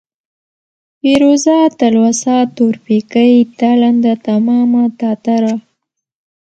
[0.99, 5.53] پېروزه، تلوسه، تورپيکۍ، تالنده، تمامه، تاتره،